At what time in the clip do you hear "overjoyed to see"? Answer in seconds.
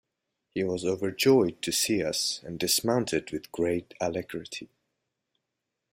0.83-2.03